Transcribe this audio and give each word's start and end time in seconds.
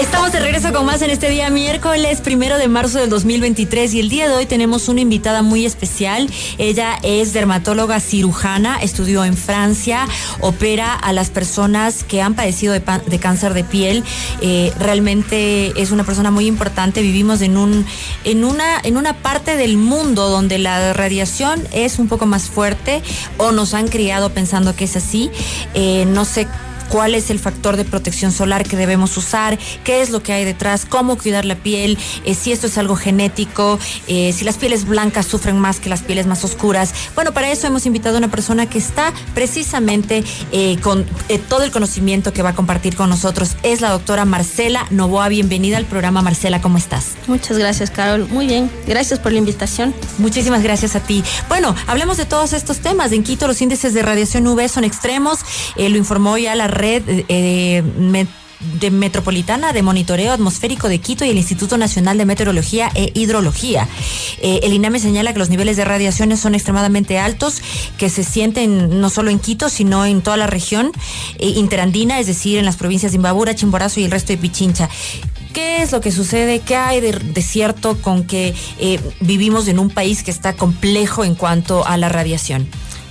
Estamos 0.00 0.30
de 0.30 0.40
regreso 0.40 0.74
con 0.74 0.84
más 0.84 1.00
en 1.00 1.08
este 1.08 1.30
día 1.30 1.48
miércoles 1.48 2.20
primero 2.20 2.58
de 2.58 2.68
marzo 2.68 2.98
del 2.98 3.08
2023 3.08 3.94
y 3.94 4.00
el 4.00 4.10
día 4.10 4.28
de 4.28 4.34
hoy 4.34 4.44
tenemos 4.44 4.88
una 4.88 5.00
invitada 5.00 5.40
muy 5.40 5.64
especial. 5.64 6.28
Ella 6.58 6.98
es 7.02 7.32
dermatóloga 7.32 7.98
cirujana, 8.00 8.76
estudió 8.82 9.24
en 9.24 9.38
Francia, 9.38 10.06
opera 10.40 10.92
a 10.92 11.14
las 11.14 11.30
personas 11.30 12.04
que 12.04 12.20
han 12.20 12.34
padecido 12.34 12.74
de, 12.74 13.18
cáncer 13.18 13.54
de 13.54 13.64
piel. 13.64 14.04
Eh, 14.42 14.70
realmente 14.78 15.72
es 15.80 15.90
una 15.92 16.04
persona 16.04 16.30
muy 16.30 16.46
importante. 16.46 17.00
Vivimos 17.00 17.40
en 17.40 17.56
un 17.56 17.86
en 18.24 18.44
una 18.44 18.78
en 18.82 18.98
una 18.98 19.14
parte 19.14 19.56
del 19.56 19.78
mundo 19.78 20.28
donde 20.28 20.58
la 20.58 20.92
radiación 20.92 21.66
es 21.72 21.98
un 21.98 22.08
poco 22.08 22.26
más 22.26 22.50
fuerte 22.50 23.02
o 23.38 23.50
nos 23.50 23.72
han 23.72 23.88
criado 23.88 24.28
pensando 24.28 24.76
que 24.76 24.84
es 24.84 24.94
así. 24.94 25.30
Eh, 25.72 26.04
no 26.06 26.26
sé 26.26 26.46
cuál 26.90 27.14
es 27.14 27.30
el 27.30 27.38
factor 27.38 27.76
de 27.76 27.84
protección 27.84 28.32
solar 28.32 28.64
que 28.64 28.76
debemos 28.76 29.16
usar, 29.16 29.58
qué 29.84 30.02
es 30.02 30.10
lo 30.10 30.22
que 30.22 30.32
hay 30.32 30.44
detrás, 30.44 30.84
cómo 30.84 31.16
cuidar 31.18 31.44
la 31.44 31.56
piel, 31.56 31.98
eh, 32.24 32.34
si 32.34 32.52
esto 32.52 32.66
es 32.66 32.78
algo 32.78 32.96
genético, 32.96 33.78
eh, 34.08 34.32
si 34.32 34.44
las 34.44 34.56
pieles 34.56 34.86
blancas 34.86 35.26
sufren 35.26 35.58
más 35.58 35.80
que 35.80 35.88
las 35.88 36.02
pieles 36.02 36.26
más 36.26 36.44
oscuras. 36.44 36.94
Bueno, 37.14 37.32
para 37.32 37.50
eso 37.50 37.66
hemos 37.66 37.86
invitado 37.86 38.16
a 38.16 38.18
una 38.18 38.30
persona 38.30 38.66
que 38.66 38.78
está 38.78 39.12
precisamente 39.34 40.24
eh, 40.52 40.78
con 40.82 41.04
todo 41.48 41.64
el 41.64 41.70
conocimiento 41.70 42.32
que 42.32 42.42
va 42.42 42.50
a 42.50 42.54
compartir 42.54 42.96
con 42.96 43.08
nosotros. 43.10 43.56
Es 43.62 43.80
la 43.80 43.90
doctora 43.90 44.24
Marcela 44.24 44.86
Novoa. 44.90 45.28
Bienvenida 45.28 45.76
al 45.76 45.84
programa, 45.84 46.22
Marcela, 46.22 46.60
¿cómo 46.60 46.78
estás? 46.78 47.12
Muchas 47.26 47.58
gracias, 47.58 47.90
Carol. 47.90 48.28
Muy 48.28 48.46
bien. 48.46 48.70
Gracias 48.86 49.18
por 49.18 49.32
la 49.32 49.38
invitación. 49.38 49.94
Muchísimas 50.18 50.62
gracias 50.62 50.96
a 50.96 51.00
ti. 51.00 51.22
Bueno, 51.48 51.74
hablemos 51.86 52.16
de 52.16 52.24
todos 52.26 52.52
estos 52.52 52.78
temas. 52.78 53.12
En 53.12 53.22
Quito 53.22 53.46
los 53.46 53.60
índices 53.60 53.94
de 53.94 54.02
radiación 54.02 54.46
UV 54.46 54.68
son 54.68 54.84
extremos. 54.84 55.40
lo 55.76 55.96
informó 55.96 56.38
ya 56.38 56.54
la 56.54 56.68
red 56.76 57.02
eh, 57.28 57.82
de 58.80 58.90
Metropolitana 58.90 59.72
de 59.72 59.82
Monitoreo 59.82 60.32
Atmosférico 60.32 60.88
de 60.88 60.98
Quito 60.98 61.24
y 61.24 61.30
el 61.30 61.36
Instituto 61.36 61.76
Nacional 61.76 62.16
de 62.18 62.24
Meteorología 62.24 62.90
e 62.94 63.10
Hidrología. 63.14 63.86
Eh, 64.40 64.60
el 64.62 64.72
INAME 64.72 64.98
señala 64.98 65.32
que 65.32 65.38
los 65.38 65.50
niveles 65.50 65.76
de 65.76 65.84
radiaciones 65.84 66.40
son 66.40 66.54
extremadamente 66.54 67.18
altos, 67.18 67.60
que 67.98 68.08
se 68.08 68.24
sienten 68.24 69.00
no 69.00 69.10
solo 69.10 69.30
en 69.30 69.38
Quito, 69.38 69.68
sino 69.68 70.06
en 70.06 70.22
toda 70.22 70.36
la 70.36 70.46
región 70.46 70.92
eh, 71.38 71.48
interandina, 71.48 72.18
es 72.18 72.26
decir, 72.26 72.58
en 72.58 72.64
las 72.64 72.76
provincias 72.76 73.12
de 73.12 73.16
Imbabura, 73.16 73.54
Chimborazo 73.54 74.00
y 74.00 74.04
el 74.04 74.10
resto 74.10 74.32
de 74.32 74.38
Pichincha. 74.38 74.88
¿Qué 75.52 75.82
es 75.82 75.92
lo 75.92 76.00
que 76.00 76.12
sucede? 76.12 76.60
¿Qué 76.60 76.76
hay 76.76 77.00
de, 77.00 77.42
cierto 77.42 77.96
con 78.02 78.24
que 78.24 78.54
vivimos 79.20 79.68
en 79.68 79.78
un 79.78 79.88
país 79.88 80.22
que 80.22 80.30
está 80.30 80.52
complejo 80.54 81.24
en 81.24 81.34
cuanto 81.34 81.86
a 81.86 81.96
la 81.96 82.10
radiación? 82.10 82.68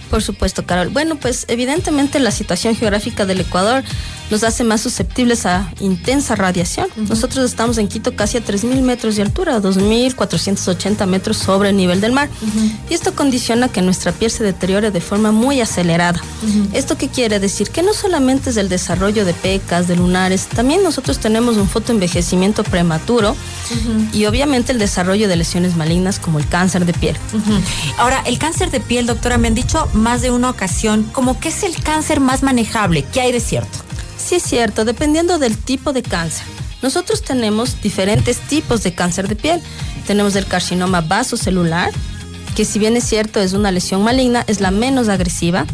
Por 0.09 0.21
supuesto, 0.21 0.65
Carol. 0.65 0.89
Bueno, 0.89 1.15
pues 1.15 1.45
evidentemente 1.47 2.19
la 2.19 2.31
situación 2.31 2.75
geográfica 2.75 3.25
del 3.25 3.41
Ecuador 3.41 3.83
nos 4.29 4.43
hace 4.43 4.63
más 4.63 4.81
susceptibles 4.81 5.45
a 5.45 5.71
intensa 5.79 6.35
radiación. 6.35 6.87
Nosotros 6.95 7.45
estamos 7.45 7.77
en 7.77 7.87
Quito 7.87 8.15
casi 8.15 8.37
a 8.37 8.43
3.000 8.43 8.81
metros 8.81 9.15
de 9.15 9.21
altura, 9.21 9.61
2.480 9.61 11.05
metros 11.05 11.37
sobre 11.37 11.69
el 11.69 11.77
nivel 11.77 12.01
del 12.01 12.11
mar. 12.11 12.29
Y 12.89 12.93
esto 12.93 13.13
condiciona 13.13 13.69
que 13.69 13.81
nuestra 13.81 14.11
piel 14.11 14.31
se 14.31 14.43
deteriore 14.43 14.91
de 14.91 15.01
forma 15.01 15.31
muy 15.31 15.61
acelerada. 15.61 16.21
¿Esto 16.73 16.97
qué 16.97 17.09
quiere 17.09 17.39
decir? 17.39 17.69
Que 17.69 17.83
no 17.83 17.93
solamente 17.93 18.49
es 18.49 18.57
el 18.57 18.69
desarrollo 18.69 19.25
de 19.25 19.33
pecas, 19.33 19.87
de 19.87 19.95
lunares, 19.95 20.47
también 20.47 20.83
nosotros 20.83 21.19
tenemos 21.19 21.57
un 21.57 21.69
fotoenvejecimiento 21.69 22.63
prematuro 22.63 23.35
y 24.13 24.25
obviamente 24.25 24.71
el 24.71 24.79
desarrollo 24.79 25.27
de 25.27 25.35
lesiones 25.35 25.75
malignas 25.75 26.19
como 26.19 26.39
el 26.39 26.47
cáncer 26.47 26.85
de 26.85 26.93
piel. 26.93 27.17
Ahora, 27.97 28.21
el 28.25 28.37
cáncer 28.39 28.71
de 28.71 28.79
piel, 28.79 29.05
doctora, 29.05 29.37
me 29.37 29.47
han 29.47 29.55
dicho 29.55 29.87
más 29.93 30.21
de 30.21 30.31
una 30.31 30.49
ocasión, 30.49 31.03
como 31.11 31.39
que 31.39 31.49
es 31.49 31.63
el 31.63 31.81
cáncer 31.81 32.19
más 32.19 32.43
manejable. 32.43 33.03
¿Qué 33.03 33.21
hay 33.21 33.31
de 33.31 33.39
cierto? 33.39 33.84
Sí 34.25 34.35
es 34.35 34.43
cierto, 34.43 34.85
dependiendo 34.85 35.37
del 35.37 35.55
tipo 35.55 35.93
de 35.93 36.01
cáncer. 36.01 36.47
Nosotros 36.81 37.21
tenemos 37.21 37.79
diferentes 37.83 38.39
tipos 38.39 38.81
de 38.81 38.95
cáncer 38.95 39.27
de 39.27 39.35
piel. 39.35 39.61
Tenemos 40.07 40.35
el 40.35 40.47
carcinoma 40.47 41.01
vasocelular, 41.01 41.91
que 42.55 42.65
si 42.65 42.79
bien 42.79 42.97
es 42.97 43.03
cierto 43.03 43.39
es 43.39 43.53
una 43.53 43.71
lesión 43.71 44.03
maligna, 44.03 44.43
es 44.47 44.61
la 44.61 44.71
menos 44.71 45.09
agresiva. 45.09 45.67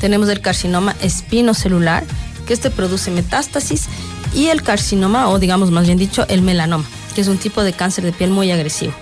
Tenemos 0.00 0.28
el 0.28 0.40
carcinoma 0.40 0.94
espinocelular, 1.00 2.04
que 2.46 2.54
este 2.54 2.70
produce 2.70 3.10
metástasis, 3.10 3.86
y 4.32 4.46
el 4.46 4.62
carcinoma, 4.62 5.28
o 5.28 5.40
digamos 5.40 5.72
más 5.72 5.86
bien 5.86 5.98
dicho, 5.98 6.24
el 6.28 6.42
melanoma 6.42 6.84
que 7.16 7.22
es 7.22 7.28
un 7.28 7.38
tipo 7.38 7.64
de 7.64 7.72
cáncer 7.72 8.04
de 8.04 8.12
piel 8.12 8.30
muy 8.30 8.52
agresivo. 8.52 8.92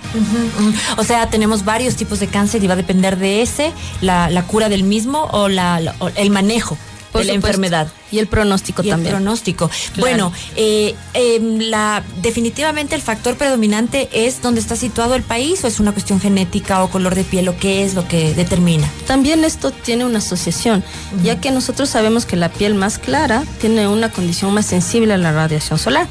O 0.97 1.05
sea, 1.05 1.29
tenemos 1.29 1.67
varios 1.67 1.97
tipos 1.97 2.19
de 2.19 2.29
cáncer 2.29 2.65
y 2.65 2.67
va 2.67 2.73
a 2.73 2.77
depender 2.77 3.19
de 3.19 3.43
ese, 3.43 3.75
la, 4.01 4.43
cura 4.47 4.71
del 4.71 4.85
mismo 4.85 5.29
o, 5.33 5.49
la, 5.49 5.95
el 6.15 6.31
manejo 6.31 6.79
de 7.15 7.25
la 7.25 7.33
enfermedad. 7.33 7.89
Y 8.11 8.19
el 8.19 8.29
pronóstico 8.29 8.83
también. 8.83 9.07
El 9.07 9.23
pronóstico. 9.23 9.71
Bueno, 9.99 10.33
eh, 10.55 10.95
em, 11.15 11.59
la, 11.59 12.05
definitivamente 12.23 12.95
el 12.95 13.03
factor 13.03 13.37
predominante 13.37 14.09
es 14.13 14.43
dónde 14.43 14.61
está 14.61 14.77
situado 14.77 15.15
el 15.15 15.23
país 15.23 15.65
o 15.65 15.67
es 15.67 15.81
una 15.81 15.93
cuestión 15.93 16.21
genética 16.21 16.83
o 16.85 16.91
color 16.91 17.15
de 17.15 17.25
piel 17.25 17.49
o 17.49 17.57
qué 17.57 17.85
es 17.85 17.95
lo 17.95 18.07
que 18.07 18.35
determina. 18.35 18.89
También 19.07 19.45
esto 19.45 19.71
tiene 19.71 20.05
una 20.05 20.19
asociación, 20.19 20.85
ya 21.23 21.41
que 21.41 21.51
nosotros 21.51 21.89
sabemos 21.89 22.27
que 22.27 22.37
la 22.37 22.51
piel 22.51 22.75
más 22.75 22.99
clara 22.99 23.45
tiene 23.61 23.89
una 23.89 24.11
condición 24.11 24.55
más 24.55 24.67
sensible 24.67 25.15
a 25.15 25.17
la 25.17 25.33
radiación 25.33 25.79
solar. 25.79 26.07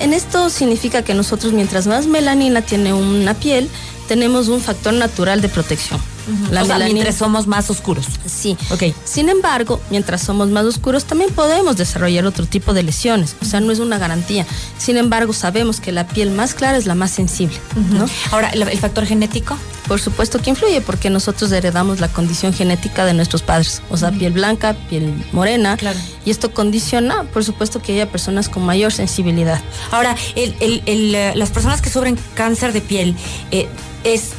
En 0.00 0.12
esto 0.12 0.50
significa 0.50 1.02
que 1.02 1.14
nosotros 1.14 1.52
mientras 1.52 1.86
más 1.86 2.06
melanina 2.06 2.62
tiene 2.62 2.92
una 2.92 3.34
piel, 3.34 3.68
tenemos 4.08 4.48
un 4.48 4.60
factor 4.60 4.94
natural 4.94 5.40
de 5.40 5.48
protección. 5.48 6.00
La 6.50 6.64
mientras 6.78 7.14
somos 7.16 7.46
más 7.46 7.70
oscuros. 7.70 8.06
Sí. 8.26 8.56
Ok. 8.70 8.94
Sin 9.04 9.28
embargo, 9.28 9.80
mientras 9.90 10.22
somos 10.22 10.48
más 10.48 10.64
oscuros, 10.64 11.04
también 11.04 11.30
podemos 11.32 11.76
desarrollar 11.76 12.26
otro 12.26 12.46
tipo 12.46 12.74
de 12.74 12.82
lesiones. 12.82 13.36
O 13.40 13.44
sea, 13.44 13.60
no 13.60 13.72
es 13.72 13.78
una 13.78 13.98
garantía. 13.98 14.46
Sin 14.78 14.96
embargo, 14.96 15.32
sabemos 15.32 15.80
que 15.80 15.92
la 15.92 16.06
piel 16.06 16.30
más 16.30 16.54
clara 16.54 16.76
es 16.76 16.86
la 16.86 16.94
más 16.94 17.10
sensible. 17.10 17.56
¿no? 17.92 18.06
Ahora, 18.32 18.50
¿el 18.50 18.78
factor 18.78 19.06
genético? 19.06 19.56
Por 19.86 20.00
supuesto 20.00 20.40
que 20.40 20.50
influye, 20.50 20.80
porque 20.80 21.10
nosotros 21.10 21.52
heredamos 21.52 22.00
la 22.00 22.08
condición 22.08 22.52
genética 22.52 23.04
de 23.04 23.14
nuestros 23.14 23.42
padres. 23.42 23.82
O 23.88 23.96
sea, 23.96 24.10
piel 24.10 24.32
blanca, 24.32 24.74
piel 24.88 25.14
morena. 25.32 25.76
Claro. 25.76 25.98
Y 26.24 26.30
esto 26.30 26.52
condiciona, 26.52 27.22
por 27.24 27.44
supuesto, 27.44 27.80
que 27.80 27.92
haya 27.92 28.10
personas 28.10 28.48
con 28.48 28.64
mayor 28.64 28.92
sensibilidad. 28.92 29.60
Ahora, 29.92 30.16
eh, 30.34 31.32
las 31.36 31.50
personas 31.50 31.80
que 31.80 31.90
sufren 31.90 32.18
cáncer 32.34 32.72
de 32.72 32.80
piel, 32.80 33.14
eh, 33.52 33.68
es 34.02 34.32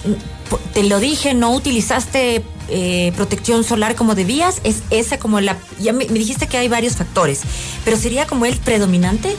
te 0.74 0.84
lo 0.84 1.00
dije, 1.00 1.34
no 1.34 1.52
utilizaste 1.54 2.44
eh, 2.70 3.14
protección 3.16 3.64
solar 3.64 3.96
como 3.96 4.16
debías, 4.16 4.62
es 4.64 4.84
esa 4.90 5.18
como 5.18 5.40
la, 5.40 5.58
ya 5.80 5.94
me, 5.94 6.06
dijiste 6.06 6.48
que 6.48 6.58
hay 6.58 6.68
varios 6.68 6.96
factores, 6.96 7.42
pero 7.86 7.98
sería 7.98 8.28
como 8.28 8.46
el 8.46 8.58
predominante. 8.58 9.36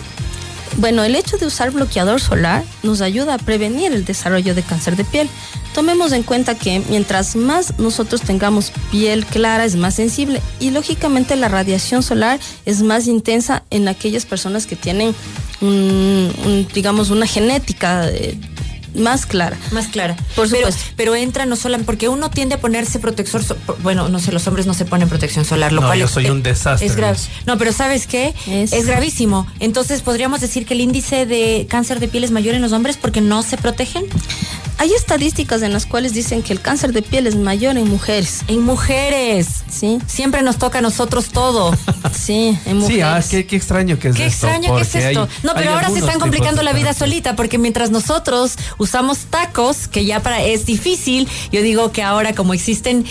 Bueno, 0.76 1.02
el 1.02 1.16
hecho 1.16 1.38
de 1.38 1.46
usar 1.46 1.70
bloqueador 1.70 2.20
solar 2.20 2.62
nos 2.82 3.00
ayuda 3.00 3.34
a 3.34 3.38
prevenir 3.38 3.92
el 3.92 4.04
desarrollo 4.04 4.54
de 4.54 4.62
cáncer 4.62 4.96
de 4.96 5.04
piel. 5.04 5.28
Tomemos 5.74 6.12
en 6.12 6.22
cuenta 6.22 6.54
que 6.56 6.82
mientras 6.88 7.36
más 7.36 7.78
nosotros 7.78 8.20
tengamos 8.20 8.72
piel 8.90 9.26
clara 9.26 9.64
es 9.64 9.76
más 9.76 9.94
sensible 9.94 10.40
y 10.60 10.70
lógicamente 10.70 11.36
la 11.36 11.48
radiación 11.48 12.02
solar 12.02 12.38
es 12.64 12.82
más 12.82 13.06
intensa 13.06 13.64
en 13.70 13.88
aquellas 13.88 14.24
personas 14.24 14.66
que 14.66 14.76
tienen 14.76 15.14
digamos 16.72 17.10
una 17.10 17.26
genética 17.26 18.08
eh, 18.08 18.38
más 18.94 19.26
clara. 19.26 19.56
Más 19.72 19.88
clara. 19.88 20.16
Por 20.34 20.48
supuesto. 20.48 20.80
Pero, 20.96 21.14
entra 21.14 21.46
no 21.46 21.56
solo 21.56 21.78
porque 21.84 22.08
uno 22.08 22.30
tiende 22.30 22.56
a 22.56 22.60
ponerse 22.60 22.98
protector, 22.98 23.42
bueno, 23.82 24.08
no 24.08 24.18
sé, 24.18 24.32
los 24.32 24.46
hombres 24.46 24.66
no 24.66 24.74
se 24.74 24.84
ponen 24.84 25.08
protección 25.08 25.44
solar, 25.44 25.72
lo 25.72 25.80
no, 25.80 25.86
cual 25.86 25.98
yo 25.98 26.08
soy 26.08 26.30
un 26.30 26.42
desastre. 26.42 26.86
Es 26.86 26.96
grave. 26.96 27.18
No, 27.46 27.58
pero 27.58 27.72
¿sabes 27.72 28.06
qué? 28.06 28.34
Es... 28.46 28.86
gravísimo. 28.86 29.46
Entonces, 29.60 30.02
¿podríamos 30.02 30.40
decir 30.40 30.66
que 30.66 30.74
el 30.74 30.80
índice 30.80 31.26
de 31.26 31.66
cáncer 31.68 32.00
de 32.00 32.08
piel 32.08 32.24
es 32.24 32.30
mayor 32.30 32.54
en 32.54 32.62
los 32.62 32.72
hombres 32.72 32.96
porque 32.96 33.20
no 33.20 33.42
se 33.42 33.56
protegen? 33.56 34.06
Hay 34.80 34.92
estadísticas 34.92 35.62
en 35.62 35.72
las 35.72 35.86
cuales 35.86 36.14
dicen 36.14 36.42
que 36.42 36.52
el 36.52 36.60
cáncer 36.60 36.92
de 36.92 37.02
piel 37.02 37.26
es 37.26 37.34
mayor 37.34 37.76
en 37.76 37.88
mujeres. 37.88 38.42
En 38.46 38.62
mujeres. 38.62 39.64
Sí. 39.68 39.98
Siempre 40.06 40.42
nos 40.42 40.58
toca 40.58 40.78
a 40.78 40.82
nosotros 40.82 41.30
todo. 41.30 41.76
sí, 42.12 42.56
en 42.64 42.78
mujeres. 42.78 43.24
Sí, 43.26 43.36
ah, 43.36 43.44
qué, 43.48 43.56
extraño 43.56 43.98
que 43.98 44.08
es 44.08 44.16
qué 44.16 44.26
esto. 44.26 44.46
Qué 44.46 44.54
extraño 44.54 44.76
que 44.76 44.82
es 44.82 44.94
esto. 44.94 45.28
no, 45.42 45.52
pero 45.54 45.72
ahora 45.72 45.90
se 45.90 45.98
están 45.98 46.20
complicando 46.20 46.62
la 46.62 46.72
vida 46.72 46.94
solita 46.94 47.34
porque 47.34 47.58
mientras 47.58 47.90
nosotros 47.90 48.56
usamos 48.78 49.18
tacos, 49.30 49.88
que 49.88 50.04
ya 50.04 50.20
para 50.20 50.42
es 50.42 50.64
difícil, 50.64 51.28
yo 51.50 51.60
digo 51.62 51.90
que 51.90 52.04
ahora 52.04 52.32
como 52.32 52.54
existen, 52.54 53.04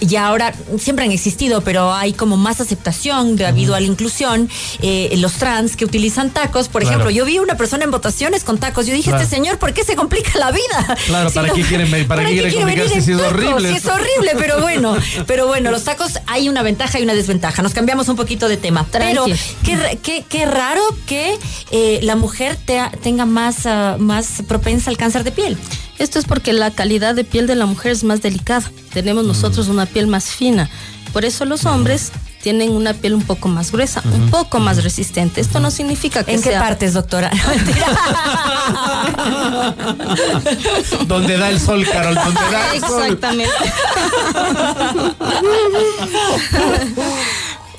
ya 0.00 0.26
ahora 0.26 0.52
siempre 0.78 1.06
han 1.06 1.12
existido, 1.12 1.62
pero 1.62 1.94
hay 1.94 2.12
como 2.12 2.36
más 2.36 2.60
aceptación 2.60 3.36
debido 3.36 3.74
a 3.74 3.80
la 3.80 3.86
inclusión, 3.86 4.50
eh, 4.82 5.14
los 5.16 5.32
trans 5.34 5.76
que 5.76 5.86
utilizan 5.86 6.28
tacos, 6.28 6.68
por 6.68 6.82
ejemplo, 6.82 7.08
yo 7.08 7.24
vi 7.24 7.38
una 7.38 7.56
persona 7.56 7.84
en 7.84 7.90
votaciones 7.90 8.44
con 8.44 8.58
tacos, 8.58 8.86
yo 8.86 8.92
dije, 8.92 9.10
este 9.10 9.26
señor, 9.26 9.58
¿por 9.58 9.72
qué 9.72 9.82
se 9.82 9.96
complica 9.96 10.38
la 10.38 10.50
vida? 10.50 10.73
Claro, 11.06 11.30
¿para 11.30 11.52
qué 11.52 11.62
quieren, 11.62 11.90
para, 11.90 12.06
¿para 12.06 12.24
qué 12.24 12.32
quieren 12.32 12.54
complicarse 12.54 13.00
si 13.00 13.12
es 13.12 13.20
horrible? 13.20 13.70
Si 13.70 13.76
es 13.76 13.86
horrible, 13.86 14.32
pero 14.38 14.60
bueno, 14.60 14.96
pero 15.26 15.46
bueno, 15.46 15.70
los 15.70 15.84
tacos 15.84 16.18
hay 16.26 16.48
una 16.48 16.62
ventaja 16.62 16.98
y 16.98 17.02
una 17.02 17.14
desventaja. 17.14 17.62
Nos 17.62 17.74
cambiamos 17.74 18.08
un 18.08 18.16
poquito 18.16 18.48
de 18.48 18.56
tema. 18.56 18.86
Pero 18.90 19.26
qué, 19.64 20.24
qué, 20.28 20.46
raro 20.46 20.82
que 21.06 21.38
eh, 21.70 22.00
la 22.02 22.16
mujer 22.16 22.56
tenga 23.02 23.26
más, 23.26 23.66
ah, 23.66 23.96
más 23.98 24.42
propensa 24.46 24.90
al 24.90 24.96
cáncer 24.96 25.24
de 25.24 25.32
piel. 25.32 25.56
Esto 25.98 26.18
es 26.18 26.24
porque 26.24 26.52
la 26.52 26.70
calidad 26.70 27.14
de 27.14 27.24
piel 27.24 27.46
de 27.46 27.54
la 27.54 27.66
mujer 27.66 27.92
es 27.92 28.04
más 28.04 28.20
delicada. 28.20 28.70
Tenemos 28.92 29.24
nosotros 29.24 29.68
una 29.68 29.86
piel 29.86 30.06
más 30.06 30.26
fina. 30.26 30.68
Por 31.12 31.24
eso 31.24 31.44
los 31.44 31.64
hombres 31.64 32.10
tienen 32.44 32.72
una 32.72 32.92
piel 32.92 33.14
un 33.14 33.22
poco 33.22 33.48
más 33.48 33.72
gruesa, 33.72 34.02
un 34.04 34.28
poco 34.28 34.60
más 34.60 34.84
resistente. 34.84 35.40
Esto 35.40 35.60
no 35.60 35.70
significa 35.70 36.24
que 36.24 36.34
¿En 36.34 36.42
qué 36.42 36.50
sea- 36.50 36.60
partes, 36.60 36.92
doctora? 36.92 37.30
No, 37.42 37.48
mentira. 37.54 37.86
Donde 41.06 41.38
da 41.38 41.48
el 41.48 41.58
sol, 41.58 41.86
Carol, 41.90 42.14
donde 42.14 42.40
da 42.52 42.74
el 42.74 42.80
sol. 42.80 43.02
Exactamente. 43.02 43.54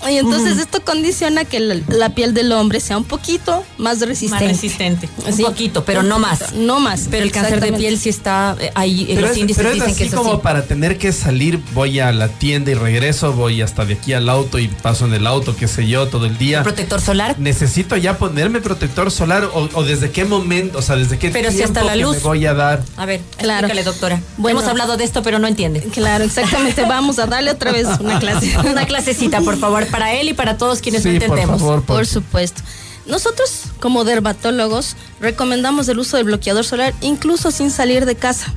Y 0.07 0.19
entonces 0.19 0.59
esto 0.59 0.74
condiciona 0.85 1.43
que 1.45 1.59
la, 1.59 1.75
la 1.89 2.09
piel 2.15 2.33
del 2.33 2.51
hombre 2.51 2.79
sea 2.79 2.97
un 2.97 3.03
poquito 3.03 3.65
más 3.77 3.99
resistente. 3.99 4.45
Más 4.45 4.53
resistente. 4.55 5.09
Un 5.25 5.33
Sí. 5.33 5.43
poquito, 5.43 5.83
pero 5.83 6.03
no 6.03 6.19
más. 6.19 6.53
No 6.53 6.79
más. 6.79 7.07
Pero 7.11 7.23
el 7.25 7.31
cáncer 7.31 7.59
de 7.59 7.73
piel 7.73 7.97
sí 7.99 8.09
está 8.09 8.55
eh, 8.59 8.71
ahí, 8.75 9.01
en 9.09 9.15
Pero 9.15 9.21
los 9.21 9.31
es, 9.31 9.37
índices 9.37 9.57
pero 9.57 9.69
es 9.69 9.75
dicen 9.75 9.89
así 9.91 9.97
que 9.99 10.05
eso 10.07 10.17
como 10.17 10.35
sí. 10.35 10.39
para 10.43 10.63
tener 10.65 10.97
que 10.97 11.11
salir, 11.11 11.59
voy 11.73 11.99
a 11.99 12.11
la 12.13 12.29
tienda 12.29 12.71
y 12.71 12.75
regreso, 12.75 13.33
voy 13.33 13.61
hasta 13.61 13.83
de 13.85 13.95
aquí 13.95 14.13
al 14.13 14.29
auto 14.29 14.59
y 14.59 14.67
paso 14.67 15.05
en 15.05 15.13
el 15.13 15.27
auto, 15.27 15.55
qué 15.55 15.67
sé 15.67 15.87
yo, 15.87 16.07
todo 16.07 16.25
el 16.25 16.37
día. 16.37 16.63
Protector 16.63 17.01
solar. 17.01 17.35
Necesito 17.39 17.97
ya 17.97 18.17
ponerme 18.17 18.61
protector 18.61 19.11
solar 19.11 19.43
o, 19.53 19.67
o 19.73 19.83
desde 19.83 20.11
qué 20.11 20.23
momento, 20.25 20.77
o 20.79 20.81
sea, 20.81 20.95
desde 20.95 21.17
qué 21.17 21.29
Pero 21.31 21.49
si 21.51 21.57
tiempo 21.57 21.73
hasta 21.79 21.83
la 21.85 21.93
que 21.93 21.99
luz. 22.03 22.17
me 22.17 22.23
voy 22.23 22.45
a 22.45 22.53
dar. 22.53 22.83
A 22.97 23.05
ver, 23.05 23.21
Claro. 23.37 23.67
explícale, 23.67 23.83
doctora. 23.83 24.21
Bueno. 24.37 24.59
Hemos 24.59 24.69
hablado 24.69 24.95
de 24.97 25.03
esto, 25.03 25.23
pero 25.23 25.39
no 25.39 25.47
entiende. 25.47 25.81
Claro, 25.81 26.23
exactamente. 26.23 26.83
Vamos 26.85 27.19
a 27.19 27.25
darle 27.25 27.51
otra 27.51 27.71
vez 27.71 27.87
una 27.99 28.19
clase. 28.19 28.55
Una 28.65 28.85
clasecita, 28.85 29.41
por 29.41 29.57
favor, 29.57 29.85
para 29.87 30.13
él 30.13 30.29
y 30.29 30.33
para 30.33 30.57
todos 30.57 30.74
quienes 30.81 31.03
Sí, 31.03 31.09
no 31.09 31.15
por 31.19 31.23
entendemos. 31.23 31.59
favor, 31.61 31.83
por- 31.83 31.95
Por 31.97 32.05
supuesto. 32.07 32.61
Nosotros, 33.05 33.61
como 33.79 34.03
dermatólogos, 34.03 34.95
recomendamos 35.19 35.87
el 35.89 35.99
uso 35.99 36.17
del 36.17 36.25
bloqueador 36.25 36.65
solar 36.65 36.93
incluso 37.01 37.51
sin 37.51 37.69
salir 37.71 38.05
de 38.05 38.15
casa. 38.15 38.53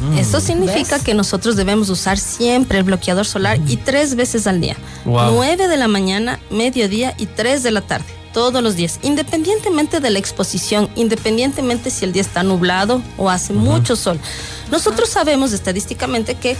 Mm. 0.00 0.18
Esto 0.18 0.38
significa 0.40 0.96
¿Ves? 0.96 1.04
que 1.04 1.14
nosotros 1.14 1.56
debemos 1.56 1.88
usar 1.90 2.18
siempre 2.18 2.78
el 2.78 2.84
bloqueador 2.84 3.26
solar 3.26 3.58
y 3.66 3.76
tres 3.78 4.14
veces 4.14 4.46
al 4.46 4.60
día. 4.60 4.76
Wow. 5.04 5.32
9 5.34 5.66
de 5.66 5.76
la 5.76 5.88
mañana, 5.88 6.38
mediodía 6.50 7.14
y 7.18 7.26
3 7.26 7.64
de 7.64 7.72
la 7.72 7.80
tarde. 7.80 8.06
Todos 8.32 8.62
los 8.62 8.76
días, 8.76 9.00
independientemente 9.02 9.98
de 9.98 10.10
la 10.10 10.20
exposición, 10.20 10.88
independientemente 10.94 11.90
si 11.90 12.04
el 12.04 12.12
día 12.12 12.22
está 12.22 12.44
nublado 12.44 13.02
o 13.16 13.30
hace 13.30 13.52
mucho 13.52 13.96
sol. 13.96 14.20
Nosotros 14.70 15.08
sabemos 15.08 15.52
estadísticamente 15.52 16.36
que 16.36 16.56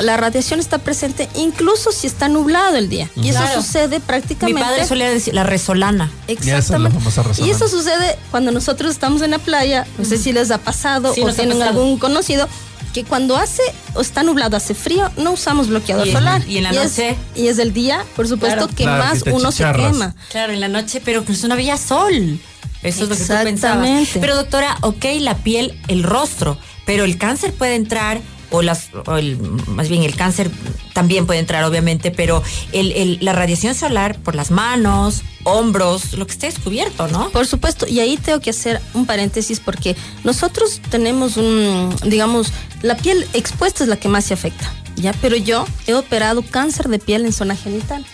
la 0.00 0.16
radiación 0.16 0.60
está 0.60 0.78
presente 0.78 1.28
incluso 1.34 1.92
si 1.92 2.06
está 2.06 2.28
nublado 2.28 2.76
el 2.76 2.88
día. 2.88 3.08
Y 3.16 3.28
eso 3.30 3.38
Claro. 3.40 3.62
sucede 3.62 3.98
Mi 3.98 4.04
prácticamente. 4.04 4.60
padre 4.62 4.86
solía 4.86 5.08
decir 5.10 5.34
la 5.34 5.44
resolana. 5.44 6.10
Ya, 6.28 6.32
esa 6.34 6.40
es 6.40 6.46
la 6.46 6.56
Exactamente. 6.58 6.98
famosa 6.98 7.22
razón. 7.22 7.46
Y 7.46 7.50
eso 7.50 7.68
sucede 7.68 8.18
cuando 8.30 8.50
nosotros 8.52 8.90
estamos 8.92 9.22
en 9.22 9.30
la 9.32 9.38
playa, 9.38 9.86
no 9.98 10.04
sé 10.04 10.18
si 10.18 10.32
les 10.32 10.50
ha 10.50 10.58
pasado 10.58 11.14
Sí, 11.14 11.22
o 11.22 11.32
tienen 11.32 11.58
pasado. 11.58 11.80
algún 11.80 11.98
conocido, 11.98 12.48
que 12.92 13.04
cuando 13.04 13.36
hace 13.36 13.62
o 13.94 14.00
está 14.00 14.22
nublado, 14.22 14.56
hace 14.56 14.74
frío, 14.74 15.10
no 15.18 15.32
usamos 15.32 15.68
bloqueador 15.68 16.06
Y- 16.08 16.12
solar. 16.12 16.42
y 16.48 16.56
en 16.58 16.64
la 16.64 16.72
noche. 16.72 17.16
y 17.34 17.48
es 17.48 17.58
el 17.58 17.72
día, 17.74 18.02
por 18.16 18.26
supuesto, 18.26 18.56
Claro. 18.68 18.74
que 18.74 18.84
Claro, 18.84 19.04
más 19.04 19.22
que 19.22 19.32
uno 19.32 19.52
se 19.52 19.64
quema. 19.64 20.14
Claro, 20.30 20.52
en 20.54 20.60
la 20.60 20.68
noche, 20.68 21.02
pero 21.04 21.22
pues 21.22 21.44
no 21.44 21.52
había 21.52 21.76
sol. 21.76 22.38
Eso 22.82 23.02
es 23.04 23.08
lo 23.10 23.16
que 23.16 23.22
tú 23.22 23.26
pensabas. 23.26 23.48
Exactamente. 23.48 24.18
Pero 24.20 24.36
doctora, 24.36 24.76
ok, 24.82 25.04
la 25.20 25.36
piel, 25.38 25.78
el 25.88 26.04
rostro, 26.04 26.56
pero 26.86 27.04
el 27.04 27.18
cáncer 27.18 27.52
puede 27.52 27.74
entrar, 27.74 28.20
o 28.50 28.62
las, 28.62 28.88
o 29.06 29.16
el, 29.16 29.38
más 29.66 29.88
bien 29.88 30.02
el 30.02 30.14
cáncer 30.14 30.50
también 30.92 31.26
puede 31.26 31.40
entrar, 31.40 31.64
obviamente, 31.64 32.10
pero 32.10 32.42
el, 32.72 32.92
el- 32.92 33.18
la 33.20 33.32
radiación 33.32 33.74
solar 33.74 34.18
por 34.20 34.34
las 34.34 34.50
manos, 34.50 35.22
hombros, 35.44 36.12
lo 36.14 36.26
que 36.26 36.32
esté 36.32 36.46
descubierto, 36.46 37.08
¿no? 37.08 37.30
Por 37.30 37.46
supuesto, 37.46 37.86
y 37.86 38.00
ahí 38.00 38.16
tengo 38.16 38.40
que 38.40 38.50
hacer 38.50 38.80
un 38.94 39.06
paréntesis 39.06 39.60
porque 39.60 39.96
nosotros 40.24 40.80
tenemos 40.90 41.36
un, 41.36 41.94
digamos, 42.04 42.52
la 42.82 42.96
piel 42.96 43.26
expuesta 43.32 43.82
es 43.84 43.88
la 43.88 43.96
que 43.96 44.08
más 44.08 44.24
se 44.24 44.34
afecta, 44.34 44.72
¿ya? 44.96 45.12
Pero 45.20 45.36
yo 45.36 45.66
he 45.86 45.94
operado 45.94 46.42
cáncer 46.42 46.88
de 46.88 46.98
piel 46.98 47.24
en 47.26 47.32
zona 47.32 47.56
genital, 47.56 48.04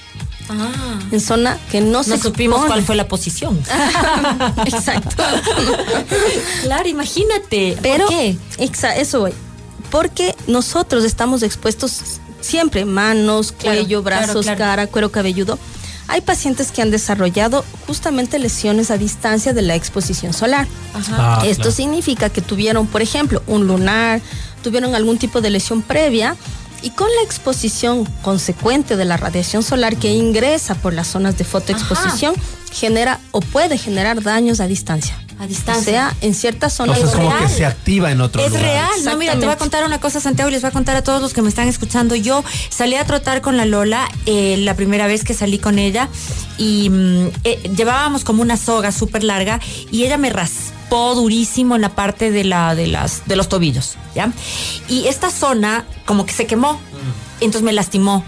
Ah. 0.48 0.98
en 1.12 1.20
zona 1.20 1.56
que 1.70 1.80
no, 1.80 2.02
se 2.02 2.10
No 2.10 2.16
supimos 2.18 2.56
expone. 2.56 2.68
cuál 2.68 2.82
fue 2.82 2.96
la 2.96 3.06
posición. 3.06 3.62
Exacto. 4.66 5.22
claro, 6.62 6.88
imagínate. 6.88 7.76
Pero, 7.80 8.06
¿Por 8.06 8.14
qué? 8.14 8.36
exa- 8.58 8.96
eso 8.96 9.20
voy. 9.20 9.32
Porque 9.92 10.34
nosotros 10.48 11.04
estamos 11.04 11.42
expuestos 11.42 12.18
siempre, 12.40 12.86
manos, 12.86 13.52
cuello, 13.52 14.02
claro, 14.02 14.24
brazos, 14.24 14.46
claro. 14.46 14.58
cara, 14.58 14.86
cuero 14.86 15.12
cabelludo. 15.12 15.58
Hay 16.08 16.22
pacientes 16.22 16.72
que 16.72 16.80
han 16.80 16.90
desarrollado 16.90 17.62
justamente 17.86 18.38
lesiones 18.38 18.90
a 18.90 18.96
distancia 18.96 19.52
de 19.52 19.60
la 19.60 19.74
exposición 19.74 20.32
solar. 20.32 20.66
Ajá. 20.94 21.16
Ah, 21.18 21.42
Esto 21.44 21.64
claro. 21.64 21.76
significa 21.76 22.30
que 22.30 22.40
tuvieron, 22.40 22.86
por 22.86 23.02
ejemplo, 23.02 23.42
un 23.46 23.66
lunar, 23.66 24.22
tuvieron 24.62 24.94
algún 24.94 25.18
tipo 25.18 25.42
de 25.42 25.50
lesión 25.50 25.82
previa 25.82 26.36
y 26.80 26.90
con 26.90 27.08
la 27.14 27.22
exposición 27.22 28.06
consecuente 28.22 28.96
de 28.96 29.04
la 29.04 29.18
radiación 29.18 29.62
solar 29.62 29.96
que 29.96 30.10
ingresa 30.10 30.74
por 30.74 30.94
las 30.94 31.06
zonas 31.06 31.36
de 31.36 31.44
fotoexposición, 31.44 32.34
genera 32.72 33.20
o 33.30 33.40
puede 33.40 33.76
generar 33.76 34.22
daños 34.22 34.58
a 34.60 34.66
distancia. 34.66 35.21
A 35.42 35.46
distancia. 35.48 35.80
O 35.80 35.84
sea, 35.84 36.16
en 36.20 36.34
ciertas 36.34 36.72
zonas 36.72 36.98
Entonces 36.98 37.18
es 37.18 37.24
como 37.24 37.36
real. 37.36 37.48
que 37.48 37.52
se 37.56 37.66
activa 37.66 38.12
en 38.12 38.20
otro 38.20 38.40
Es 38.40 38.50
lugar. 38.50 38.62
real, 38.64 38.90
no, 39.04 39.16
mira, 39.16 39.32
te 39.32 39.40
voy 39.44 39.48
a 39.52 39.56
contar 39.58 39.84
una 39.84 39.98
cosa, 39.98 40.20
Santiago, 40.20 40.48
y 40.50 40.52
les 40.52 40.62
voy 40.62 40.68
a 40.68 40.72
contar 40.72 40.94
a 40.94 41.02
todos 41.02 41.20
los 41.20 41.32
que 41.32 41.42
me 41.42 41.48
están 41.48 41.66
escuchando. 41.66 42.14
Yo 42.14 42.44
salí 42.68 42.94
a 42.94 43.04
trotar 43.04 43.40
con 43.40 43.56
la 43.56 43.64
Lola 43.66 44.08
eh, 44.26 44.56
la 44.58 44.74
primera 44.76 45.08
vez 45.08 45.24
que 45.24 45.34
salí 45.34 45.58
con 45.58 45.80
ella 45.80 46.08
y 46.58 46.90
mm, 46.90 47.26
eh, 47.42 47.70
llevábamos 47.76 48.22
como 48.22 48.40
una 48.42 48.56
soga 48.56 48.92
súper 48.92 49.24
larga 49.24 49.58
y 49.90 50.04
ella 50.04 50.16
me 50.16 50.30
raspó 50.30 51.16
durísimo 51.16 51.74
en 51.74 51.80
la 51.82 51.88
parte 51.88 52.30
de, 52.30 52.44
la, 52.44 52.76
de, 52.76 52.86
las, 52.86 53.22
de 53.26 53.34
los 53.34 53.48
tobillos, 53.48 53.96
¿ya? 54.14 54.30
Y 54.88 55.08
esta 55.08 55.30
zona 55.30 55.84
como 56.06 56.24
que 56.24 56.32
se 56.32 56.46
quemó, 56.46 56.78
entonces 57.40 57.62
me 57.62 57.72
lastimó. 57.72 58.24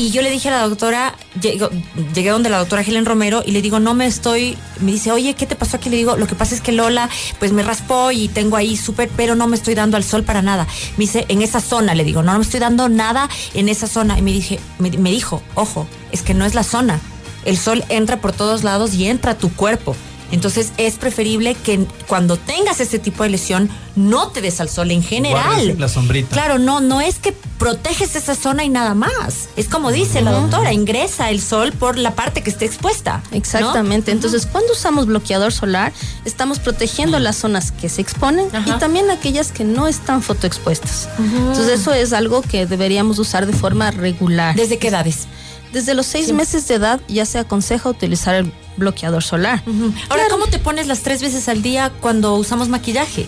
Y 0.00 0.10
yo 0.12 0.22
le 0.22 0.30
dije 0.30 0.48
a 0.48 0.52
la 0.52 0.62
doctora, 0.66 1.14
llego- 1.42 1.68
llegué 2.14 2.30
donde 2.30 2.48
la 2.48 2.56
doctora 2.56 2.80
Helen 2.80 3.04
Romero 3.04 3.42
y 3.44 3.50
le 3.50 3.60
digo, 3.60 3.80
no 3.80 3.92
me 3.92 4.06
estoy, 4.06 4.56
me 4.80 4.92
dice, 4.92 5.12
oye, 5.12 5.34
¿qué 5.34 5.44
te 5.44 5.56
pasó 5.56 5.76
aquí? 5.76 5.90
Le 5.90 5.98
digo, 5.98 6.16
lo 6.16 6.26
que 6.26 6.34
pasa 6.34 6.54
es 6.54 6.62
que 6.62 6.72
Lola, 6.72 7.10
pues 7.38 7.52
me 7.52 7.62
raspó 7.62 8.10
y 8.10 8.28
tengo 8.28 8.56
ahí 8.56 8.78
súper, 8.78 9.10
pero 9.14 9.34
no 9.34 9.46
me 9.46 9.56
estoy 9.56 9.74
dando 9.74 9.98
al 9.98 10.04
sol 10.04 10.22
para 10.22 10.40
nada. 10.40 10.66
Me 10.96 11.02
dice, 11.04 11.26
en 11.28 11.42
esa 11.42 11.60
zona, 11.60 11.94
le 11.94 12.04
digo, 12.04 12.22
no, 12.22 12.32
no 12.32 12.38
me 12.38 12.44
estoy 12.46 12.60
dando 12.60 12.88
nada 12.88 13.28
en 13.52 13.68
esa 13.68 13.86
zona. 13.86 14.18
Y 14.18 14.22
me, 14.22 14.32
dije, 14.32 14.58
me 14.78 14.88
dijo, 15.10 15.42
ojo, 15.54 15.86
es 16.12 16.22
que 16.22 16.32
no 16.32 16.46
es 16.46 16.54
la 16.54 16.62
zona. 16.64 16.98
El 17.44 17.58
sol 17.58 17.84
entra 17.90 18.22
por 18.22 18.32
todos 18.32 18.64
lados 18.64 18.94
y 18.94 19.06
entra 19.06 19.32
a 19.32 19.38
tu 19.38 19.52
cuerpo. 19.52 19.94
Entonces 20.32 20.72
es 20.76 20.94
preferible 20.94 21.54
que 21.54 21.86
cuando 22.06 22.36
tengas 22.36 22.80
este 22.80 22.98
tipo 22.98 23.22
de 23.22 23.30
lesión 23.30 23.70
no 23.96 24.28
te 24.28 24.40
des 24.40 24.60
al 24.60 24.68
sol 24.68 24.90
en 24.90 25.02
general. 25.02 25.44
Guardes 25.44 25.78
la 25.78 25.88
sombrita. 25.88 26.30
Claro, 26.30 26.58
no, 26.58 26.80
no 26.80 27.00
es 27.00 27.18
que 27.18 27.32
proteges 27.32 28.16
esa 28.16 28.34
zona 28.34 28.64
y 28.64 28.68
nada 28.68 28.94
más. 28.94 29.48
Es 29.56 29.68
como 29.68 29.92
dice 29.92 30.22
la 30.22 30.32
doctora, 30.32 30.72
ingresa 30.72 31.30
el 31.30 31.40
sol 31.40 31.72
por 31.72 31.98
la 31.98 32.14
parte 32.14 32.42
que 32.42 32.50
esté 32.50 32.64
expuesta. 32.64 33.22
¿no? 33.30 33.36
Exactamente. 33.36 34.12
Entonces, 34.12 34.46
cuando 34.46 34.72
usamos 34.72 35.06
bloqueador 35.06 35.52
solar, 35.52 35.92
estamos 36.24 36.58
protegiendo 36.58 37.18
las 37.18 37.36
zonas 37.36 37.72
que 37.72 37.88
se 37.88 38.00
exponen 38.00 38.46
y 38.66 38.72
también 38.78 39.10
aquellas 39.10 39.52
que 39.52 39.64
no 39.64 39.88
están 39.88 40.22
fotoexpuestos. 40.22 41.08
Entonces, 41.18 41.80
eso 41.80 41.92
es 41.92 42.12
algo 42.12 42.42
que 42.42 42.66
deberíamos 42.66 43.18
usar 43.18 43.46
de 43.46 43.52
forma 43.52 43.90
regular. 43.90 44.54
¿Desde 44.56 44.78
qué 44.78 44.88
edades? 44.88 45.26
Desde 45.72 45.94
los 45.94 46.06
seis 46.06 46.32
meses 46.32 46.66
de 46.68 46.74
edad 46.74 47.00
ya 47.08 47.24
se 47.24 47.38
aconseja 47.38 47.88
utilizar 47.88 48.34
el 48.34 48.52
bloqueador 48.76 49.22
solar. 49.22 49.62
Ahora, 50.08 50.24
¿cómo 50.30 50.46
te 50.46 50.58
pones 50.58 50.86
las 50.86 51.00
tres 51.00 51.22
veces 51.22 51.48
al 51.48 51.62
día 51.62 51.92
cuando 52.00 52.34
usamos 52.36 52.68
maquillaje? 52.68 53.26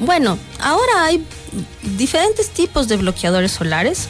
Bueno, 0.00 0.38
ahora 0.60 1.04
hay 1.04 1.24
diferentes 1.96 2.50
tipos 2.50 2.88
de 2.88 2.96
bloqueadores 2.96 3.52
solares 3.52 4.08